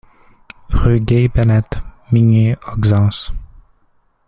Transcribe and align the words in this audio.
Rue 0.69 0.99
Guille 0.99 1.27
Belette, 1.27 1.79
Migné-Auxances 2.11 3.33